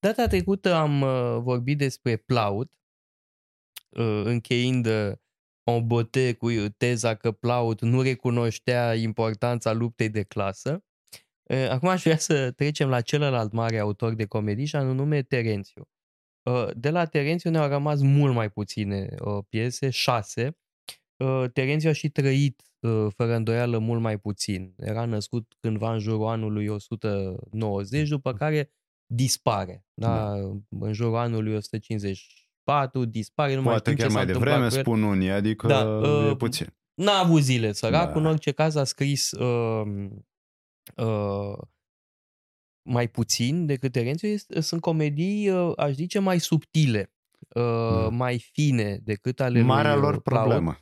[0.00, 2.72] Data trecută am uh, vorbit despre Plaut,
[3.88, 5.12] uh, încheind uh,
[5.64, 10.84] o bote cu teza că Plaut nu recunoștea importanța luptei de clasă.
[11.42, 15.88] Uh, acum aș vrea să trecem la celălalt mare autor de comedii și anume Terențiu.
[16.42, 20.58] Uh, de la Terențiu ne-au rămas mult mai puține uh, piese, șase.
[21.16, 24.74] Uh, Terențiu a și trăit uh, fără îndoială mult mai puțin.
[24.76, 28.70] Era născut cândva în jurul anului 190, după care
[29.12, 29.84] dispare.
[29.94, 30.08] Da?
[30.16, 30.32] Da.
[30.80, 34.68] În jurul anului 154 dispare, nu mai Poate știm ce chiar s-a mai întâmplat devreme,
[34.70, 34.82] cu el.
[34.82, 36.74] spun unii, adică Da, e uh, puțin.
[36.94, 38.28] N-a avut zile săracul, Da.
[38.28, 40.10] în orice caz a scris uh,
[40.96, 41.58] uh,
[42.88, 44.28] mai puțin decât Terențiu.
[44.28, 47.12] Este, sunt comedii, uh, aș zice, mai subtile,
[47.54, 47.62] uh,
[48.08, 48.14] Mm.
[48.14, 50.42] mai fine decât ale Marea lui lor uh, Plaut.
[50.48, 50.76] problemă.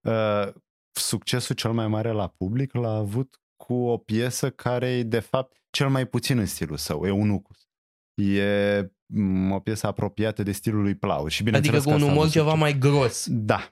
[0.00, 0.52] Uh,
[0.92, 5.56] succesul cel mai mare la public l-a avut cu o piesă care e de fapt
[5.70, 7.68] cel mai puțin în stilul său, Eunucus.
[8.14, 11.30] E mm, o piesă apropiată de stilul lui Plaut.
[11.30, 12.62] Și Adică bineînțeles cu că un asta a umor avut ceva succes.
[12.62, 13.26] mai gros.
[13.28, 13.68] Da.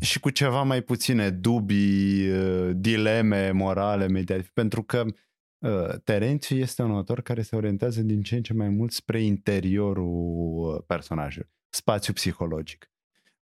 [0.00, 4.50] Și cu ceva mai puține dubii, uh, dileme morale, mediative.
[4.52, 5.04] Pentru că
[5.58, 9.22] uh, Terențiu este un autor care se orientează din ce în ce mai mult spre
[9.22, 12.88] interiorul uh, personajului, spațiu psihologic.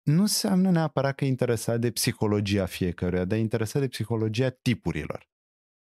[0.04, 5.30] Nu înseamnă neapărat că e interesat de psihologia fiecăruia, dar e interesat de psihologia tipurilor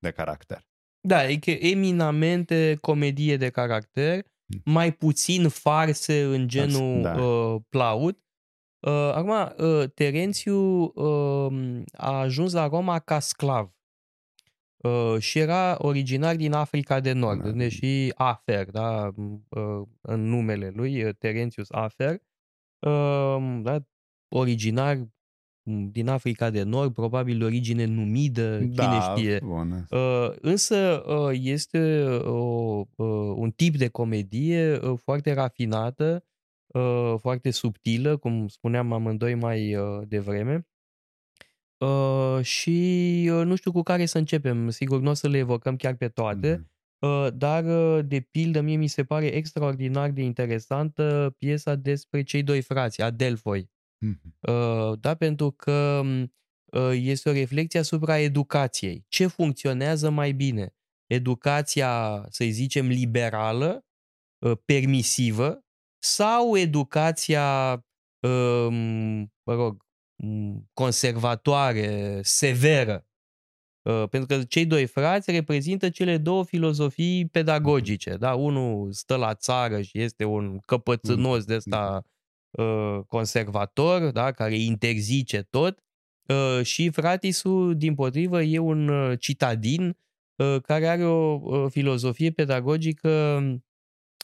[0.00, 0.68] de caracter.
[1.00, 4.24] Da, adică eminamente comedie de caracter,
[4.64, 7.22] mai puțin farse în genul da.
[7.22, 8.18] uh, Plaut.
[8.80, 13.74] Uh, acum, uh, Terențiu uh, a ajuns la Roma ca sclav
[14.76, 17.48] uh, și era originar din Africa de Nord, Da.
[17.48, 19.10] unde și Afer, da,
[19.48, 22.12] uh, în numele lui, uh, Terențius Afer,
[22.86, 23.78] uh, da,
[24.28, 25.14] originar m,
[25.90, 29.40] din Africa de Nord, probabil de origine numidă, cine știe.
[29.44, 29.86] bun.
[29.90, 36.24] Uh, însă uh, este o, uh, un tip de comedie uh, foarte rafinată,
[36.66, 40.66] uh, foarte subtilă, cum spuneam amândoi mai uh, devreme.
[41.78, 42.70] Uh, și
[43.32, 46.08] uh, nu știu cu care să începem, sigur nu o să le evocăm chiar pe
[46.08, 46.52] toate,
[47.00, 47.10] Mhm.
[47.10, 52.42] uh, dar uh, de pildă mie mi se pare extraordinar de interesantă piesa despre cei
[52.42, 53.70] doi frați, Adelfoi.
[54.00, 54.36] Mhm.
[54.40, 56.32] Uh, da, pentru că m,
[56.64, 59.04] uh, este o reflecție asupra educației.
[59.08, 60.74] Ce funcționează mai bine?
[61.06, 63.86] Educația, să zicem, liberală,
[64.38, 65.64] uh, permisivă,
[65.98, 67.72] sau educația,
[68.20, 69.84] um, mă rog,
[70.16, 73.04] m, conservatoare, severă?
[73.82, 78.16] Uh, Pentru că cei doi frați reprezintă cele două filozofii pedagogice.
[78.16, 78.34] Da?
[78.34, 82.02] Unul stă la țară și este un căpățânos de ăsta
[82.50, 84.32] uh, conservator, da?
[84.32, 85.78] care interzice tot,
[86.26, 89.96] uh, și fratisul, din potrivă, e un uh, citadin
[90.36, 93.40] uh, care are o uh, filozofie pedagogică,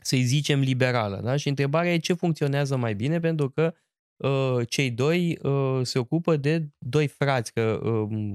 [0.02, 1.20] să-i zicem, liberală.
[1.24, 1.36] Da?
[1.36, 3.74] Și întrebarea e ce funcționează mai bine, pentru că
[4.16, 8.34] uh, cei doi uh, se ocupă de doi frați, că uh,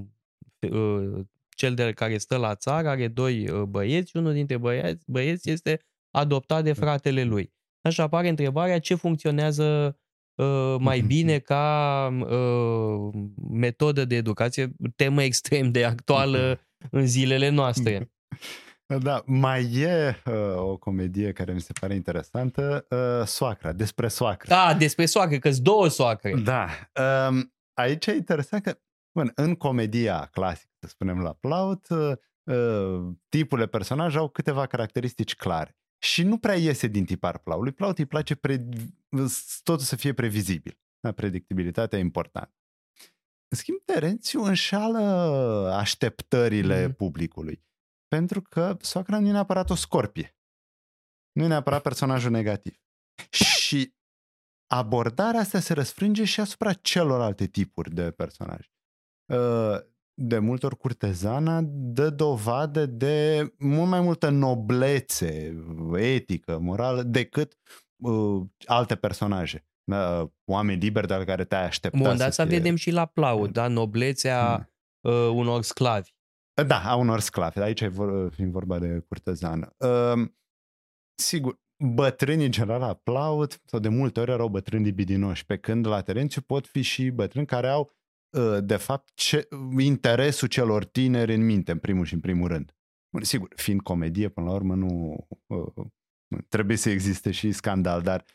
[0.72, 5.04] uh, cel de care stă la țară are doi uh, băieți și unul dintre băieți,
[5.08, 5.82] băieți este
[6.12, 7.54] adoptat de fratele lui.
[7.82, 9.98] Așa apare întrebarea ce funcționează
[10.36, 13.14] uh, mai bine ca uh,
[13.52, 16.60] metodă de educație, temă extrem de actuală
[16.92, 18.00] în zilele noastre.
[19.00, 24.50] Da, mai e uh, o comedie care mi se pare interesantă, uh, Soacra, despre soacră.
[24.50, 26.36] Da, despre soacre, că sunt două soacre.
[26.44, 26.68] Da.
[27.30, 28.80] Um, aici e interesant că,
[29.12, 32.12] bun, în comedia clasică, să spunem la Plaut, uh,
[32.44, 35.76] uh, tipurile personaj au câteva caracteristici clare.
[36.04, 37.64] Și nu prea iese din tipar Plaut.
[37.64, 38.68] Lui Plaut îi place pre...
[39.64, 40.80] totul să fie previzibil.
[41.00, 42.56] Da, predictibilitatea e importantă.
[43.48, 45.00] În schimb, Terențiu înșală
[45.74, 46.96] așteptările Mhm.
[46.96, 47.64] publicului.
[48.08, 50.36] Pentru că soacra nu e neapărat o scorpie.
[51.32, 52.82] Nu e neapărat personajul negativ.
[53.32, 53.96] Și
[54.72, 58.72] abordarea asta se răsfrânge și asupra celorlalte tipuri de personaje.
[60.22, 65.58] Uh, De multe ori curtezana dă dovadă de mult mai multă noblețe
[65.96, 67.58] etică, morală, decât
[67.96, 69.66] uh, alte personaje.
[69.92, 72.58] Uh, oameni liberi de la care te-ai aștepta Bun, dar să asta fie...
[72.58, 73.68] vedem și la Plaut, da?
[73.68, 74.70] Noblețea
[75.02, 76.12] uh, unor sclavi.
[76.68, 77.60] Da, a unor sclavi.
[77.60, 79.76] Aici e vor, fiind vorba de curtezană.
[79.78, 80.30] Uh,
[81.16, 81.60] sigur,
[81.94, 86.42] bătrânii în general aplaud sau de multe ori erau bătrâni libidinoși, pe când la Terențiu
[86.42, 88.01] pot fi și bătrâni care au uh,
[88.64, 89.48] de fapt ce,
[89.80, 92.76] interesul celor tineri în minte, în primul și în primul rând.
[93.14, 95.16] Bun, sigur, fiind comedie, până la urmă nu
[95.48, 95.86] uh,
[96.48, 98.26] trebuie să existe și scandal, dar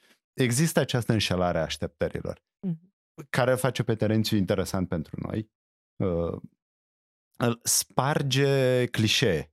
[0.40, 2.93] există această înșelare a așteptărilor, Mhm.
[3.31, 5.50] care face pe Terențiu interesant pentru noi.
[5.96, 6.40] Uh,
[7.38, 9.52] îl sparge clișee.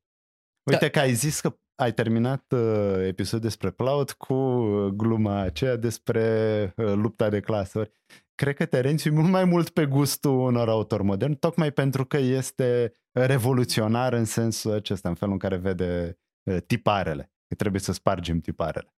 [0.69, 0.89] Uite Da.
[0.89, 6.73] că ai zis că ai terminat uh, episodul despre Plaut cu uh, gluma aceea despre
[6.77, 7.91] uh, lupta de clasuri.
[8.35, 12.17] Cred că Terențiu e mult mai mult pe gustul unor autori moderni, tocmai pentru că
[12.17, 17.31] este revoluționar în sensul acesta, în felul în care vede uh, tiparele.
[17.47, 18.95] Că trebuie să spargem tiparele.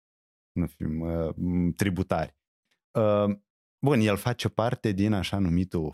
[0.52, 2.36] Nu fim uh, tributari.
[2.92, 3.36] Uh,
[3.86, 5.94] bun, el face parte din așa numitul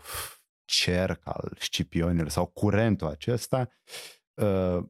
[0.64, 3.68] cerc al scipionilor sau curentul acesta
[4.34, 4.84] uh,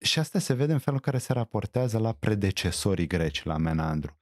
[0.00, 4.20] și asta se vede în felul în care se raportează la predecesorii greci, la Menandru.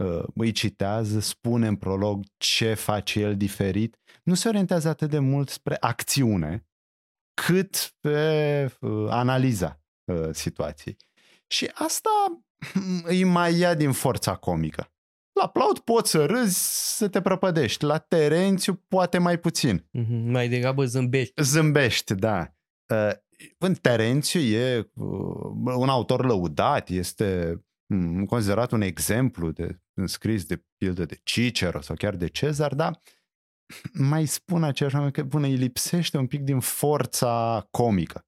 [0.00, 3.96] Uh, îi citează, spune în prolog ce face el diferit.
[4.22, 6.66] Nu se orientează atât de mult spre acțiune,
[7.34, 10.96] cât pe uh, analiza uh, situației.
[11.46, 12.10] Și asta
[13.04, 14.90] îi mai ia din forța comică.
[15.40, 17.84] La Plaut poți să râzi, să te prăpădești.
[17.84, 19.78] La Terențiu poate mai puțin.
[19.78, 21.42] Mm-hmm, mai degrabă zâmbești.
[21.42, 22.54] Zâmbești, da.
[23.58, 24.90] În Terențiu e
[25.76, 27.60] un autor lăudat, este
[28.26, 33.00] considerat un exemplu de scris de pildă de Cicero sau chiar de Cezar, dar
[33.92, 38.26] mai spun aceeași oameni că, bună, îi lipsește un pic din forța comică.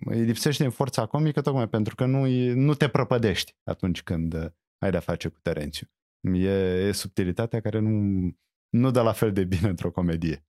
[0.00, 4.34] Îi lipsește din forța comică tocmai pentru că nu, nu te prăpădești atunci când
[4.78, 5.86] ai de-a face cu Terențiu.
[6.20, 6.48] E,
[6.86, 8.30] e subtilitatea care nu,
[8.68, 10.46] nu dă la fel de bine într-o comedie.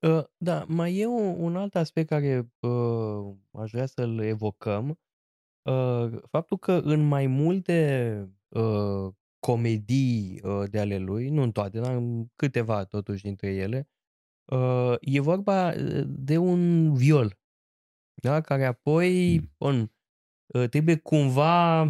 [0.00, 4.98] Uh, da, mai e un, un alt aspect care uh, aș vrea să-l evocăm.
[5.62, 9.12] Uh, faptul că în mai multe uh,
[9.46, 13.88] comedii uh, de ale lui, nu în toate, dar în câteva totuși dintre ele,
[14.52, 17.38] uh, e vorba uh, de un viol,
[18.22, 18.40] da?
[18.40, 19.54] care apoi mm.
[19.58, 19.92] on,
[20.46, 21.82] uh, trebuie cumva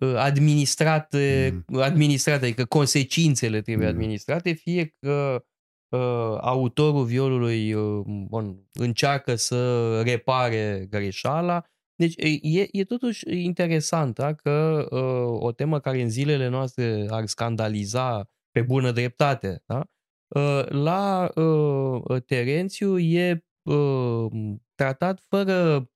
[0.00, 1.80] uh, administrat, mm.
[1.80, 3.92] administrat, adică consecințele trebuie mm.
[3.92, 5.44] administrate, fie că
[5.92, 11.64] uh, autorul violului uh, bon, încearcă să repare greșeala.
[11.94, 14.34] Deci e, e totuși interesant da?
[14.34, 19.84] că uh, o temă care în zilele noastre ar scandaliza pe bună dreptate, da?
[20.28, 24.26] uh, la uh, Terențiu e uh,
[24.74, 25.90] tratat fără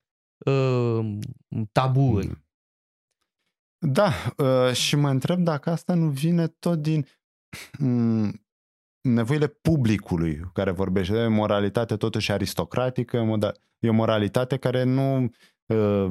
[0.47, 1.19] uh,
[1.73, 2.45] taburi.
[3.79, 7.07] Da, uh, și mă întreb dacă asta nu vine tot din
[9.13, 13.17] nevoile publicului care vorbește de moralitate totuși aristocratică,
[13.79, 15.31] e o moralitate care nu
[15.67, 16.09] uh,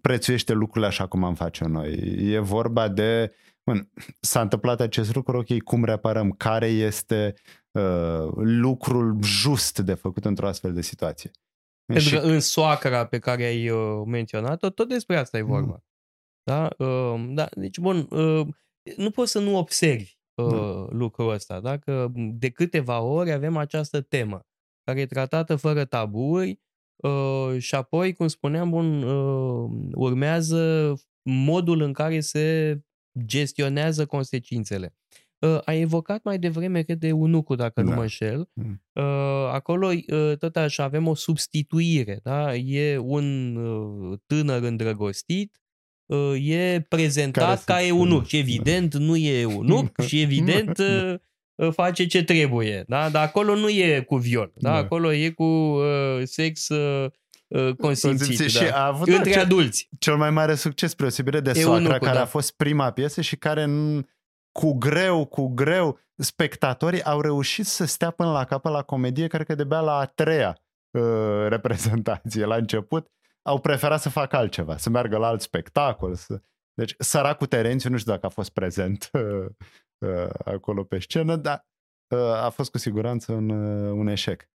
[0.00, 1.92] prețuiește lucrurile așa cum am face noi.
[2.18, 7.34] E vorba de, bun, s-a întâmplat acest lucru, ok, cum reparăm, care este
[7.70, 11.30] uh, lucrul just de făcut într-o astfel de situație.
[11.84, 12.14] Pentru și...
[12.14, 15.72] că în soacra pe care ai uh, menționat-o, tot despre asta e vorba.
[15.72, 15.84] Mm.
[16.42, 16.68] Da?
[16.78, 17.48] Uh, da?
[17.54, 18.46] Deci, bun, uh,
[18.96, 20.42] nu poți să nu observi da.
[20.44, 21.60] uh, lucrul ăsta.
[21.60, 24.46] Dacă de câteva ori avem această temă
[24.84, 26.60] care e tratată fără taburi
[26.96, 32.78] uh, și apoi, cum spuneam, bun, uh, urmează modul în care se
[33.24, 34.94] gestionează consecințele.
[35.38, 37.88] Uh, ai evocat mai devreme, cred, de unucul, dacă da.
[37.88, 38.48] nu mă înșel.
[38.52, 38.82] Mm.
[38.92, 42.20] Uh, acolo, uh, tot așa, avem o substituire.
[42.22, 42.54] Da?
[42.54, 45.61] E un uh, tânăr îndrăgostit Uh,
[46.40, 48.26] e prezentat ca eunuc.
[48.26, 51.14] Și evident nu e eunuc și evident uh,
[51.54, 52.84] uh, face ce trebuie.
[52.86, 53.08] Da?
[53.08, 54.52] Dar acolo nu e cu viol.
[54.54, 54.70] Da?
[54.70, 54.76] da.
[54.76, 57.10] Acolo e cu uh, sex uh,
[57.78, 58.38] consimțit.
[58.38, 58.46] Da.
[58.46, 59.88] Și a avut între cel, adulți.
[59.98, 62.22] Cel mai mare succes, spre osebire de Soacra, care da.
[62.22, 63.66] a fost prima piesă și care
[64.52, 69.46] cu greu, cu greu, spectatorii au reușit să stea până la capăt la comedie, cred
[69.46, 70.58] că de-abia la a treia
[70.90, 71.02] uh,
[71.48, 72.44] reprezentație.
[72.44, 73.10] La început
[73.42, 76.14] au preferat să facă altceva, să meargă la alt spectacol.
[76.14, 76.42] Să...
[76.74, 79.46] Deci săracul Terențiu, nu știu dacă a fost prezent uh,
[79.98, 81.66] uh, acolo pe scenă, dar
[82.08, 84.48] uh, a fost cu siguranță un, uh, un eșec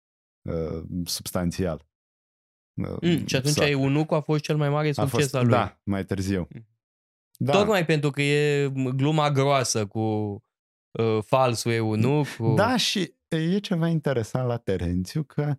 [0.48, 1.86] uh, substanțial.
[2.74, 5.50] Uh, mm, și atunci Eunucul a fost cel mai mare succes fost, al lui.
[5.50, 6.48] Da, mai târziu.
[6.54, 6.66] Mm.
[7.38, 7.52] Da.
[7.52, 10.00] Tocmai pentru că e gluma groasă cu
[10.90, 12.26] uh, falsul eunuc.
[12.26, 12.54] Cu...
[12.54, 15.58] Da, și e ceva interesant la Terențiu că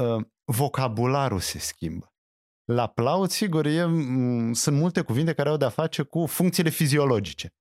[0.00, 2.15] uh, vocabularul se schimbă.
[2.72, 7.54] La plaut, sigur, e, m- sunt multe cuvinte care au de-a face cu funcțiile fiziologice,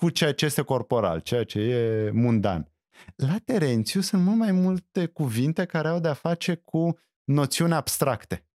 [0.00, 2.72] cu ceea ce este corporal, ceea ce e mundan.
[3.16, 8.48] La Terențiu sunt mult mai multe cuvinte care au de-a face cu noțiuni abstracte.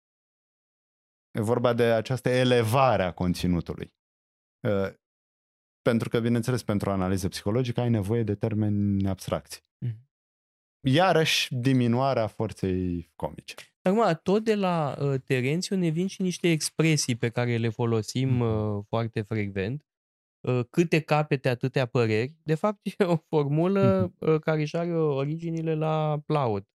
[1.32, 3.94] E vorba de această elevare a conținutului.
[5.82, 9.64] Pentru că, bineînțeles, pentru o analiză psihologică ai nevoie de termeni abstracți.
[9.78, 10.07] Mm.
[10.82, 13.56] Iarăși, diminuarea forței comice.
[13.82, 18.30] Acum, tot de la uh, Terențiu ne vin și niște expresii pe care le folosim
[18.30, 18.76] mm-hmm.
[18.78, 19.86] uh, foarte frecvent.
[20.48, 22.36] Uh, câte capete, atâtea păreri.
[22.44, 24.28] De fapt, e o formulă mm-hmm.
[24.28, 26.68] uh, care își are originile la Plaut.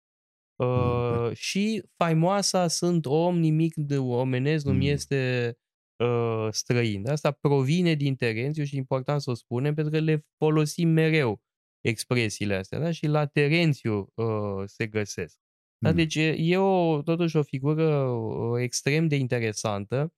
[0.57, 4.93] Uh, și faimoasa sunt om, nimic de omenesc nu mi Mm.
[4.93, 5.53] este
[5.97, 7.09] uh, străin.
[7.09, 11.41] Asta provine din Terențiu și e important să o spunem pentru că le folosim mereu
[11.83, 12.79] expresiile astea.
[12.79, 12.91] Da?
[12.91, 15.39] Și la Terențiu uh, se găsesc.
[15.79, 15.91] Da?
[15.91, 15.97] Mm.
[15.97, 20.15] Deci e, e o, totuși o figură uh, extrem de interesantă.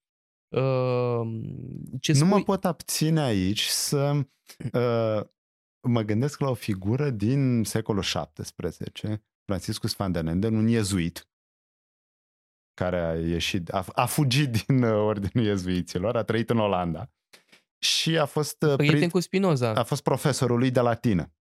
[0.49, 1.21] Uh,
[2.01, 2.29] ce Nu spui?
[2.29, 4.13] mă pot abține aici să
[4.73, 5.27] uh,
[5.81, 11.29] mă gândesc la o figură din secolul XVII, Franciscus van den Enden, un iezuit,
[12.75, 17.11] care a ieșit, a, a fugit din uh, ordinul iezuiților, a trăit în Olanda
[17.79, 19.71] și a fost, uh, Prieten pri- cu Spinoza.
[19.73, 21.33] a fost profesorul lui de latină.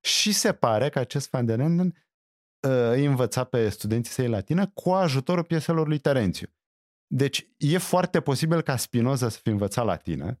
[0.00, 4.66] Și se pare că acest Van den Enden uh, îi învăța pe studenții săi latină
[4.66, 6.48] cu ajutorul pieselor lui Terențiu.
[7.06, 10.40] Deci e foarte posibil ca Spinoza să fi învățat latină,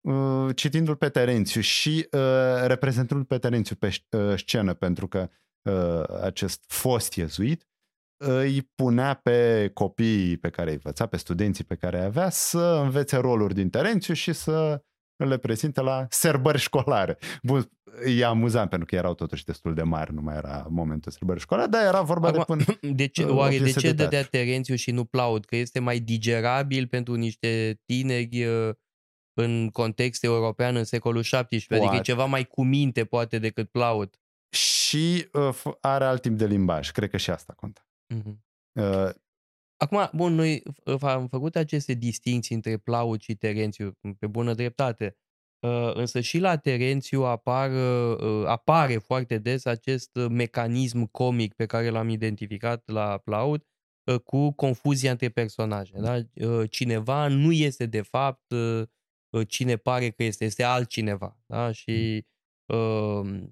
[0.00, 5.30] uh, citindu-l pe Terențiu și uh, reprezentându-l pe Terențiu pe sc- uh, scenă, pentru că
[5.62, 7.66] uh, acest fost iezuit
[8.24, 12.80] îi punea pe copiii pe care îi învăța, pe studenții pe care îi avea, să
[12.82, 14.84] învețe roluri din Terențiu și să
[15.24, 17.18] le prezinte la serbări școlare.
[17.42, 17.70] Bun,
[18.06, 21.68] e amuzant pentru că erau totuși destul de mari, nu mai era momentul sărbări școlare,
[21.68, 22.78] dar era vorba de Acum, până...
[22.96, 24.30] de ce, o oare de piesă ce de dădea teatru.
[24.30, 25.44] Terențiu și nu Plaud?
[25.44, 28.74] Că este mai digerabil pentru niște tineri uh,
[29.34, 32.00] în context european în secolul XVII, adică e Poate.
[32.00, 34.20] ceva mai cu minte poate decât Plaud.
[34.56, 37.86] Și uh, f- are alt tip de limbaj, cred că și asta contă.
[38.14, 38.44] Mhm.
[38.72, 39.10] Uh,
[39.82, 40.62] Acum, bun, noi
[40.96, 45.16] f- am făcut aceste distinții între Plaud și Terențiu, pe bună dreptate,
[45.62, 51.66] Uh, însă și la Terențiu apar, uh, apare foarte des acest uh, mecanism comic pe
[51.66, 53.64] care l-am identificat la Plaud
[54.04, 55.92] uh, cu confuzia între personaje.
[55.96, 56.18] Da?
[56.34, 58.82] Uh, Cineva nu este de fapt uh,
[59.30, 61.38] uh, cine pare că este, este altcineva.
[61.46, 61.72] Da?
[61.72, 62.26] Și
[62.66, 63.42] uh,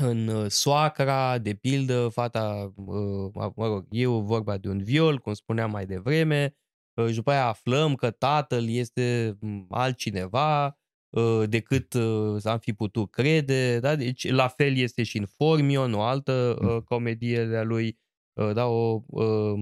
[0.00, 5.18] în uh, soacra, de pildă, fata, uh, mă rog, e o vorba de un viol,
[5.18, 6.56] cum spuneam mai devreme,
[6.94, 10.78] uh, și după aia aflăm că tatăl este m, altcineva
[11.10, 13.96] uh, decât uh, am fi putut crede, da?
[13.96, 17.98] deci la fel este și în Formion, o altă uh, comedie de-a lui,
[18.32, 18.66] uh, da?
[18.66, 19.52] o, uh,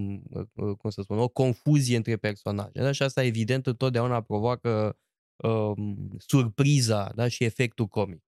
[0.54, 2.70] uh, cum să spun, o confuzie între personaje.
[2.72, 2.92] Da?
[2.92, 4.98] Și asta evident întotdeauna provoacă
[5.36, 5.72] uh,
[6.18, 7.28] surpriza da?
[7.28, 8.27] și efectul comic.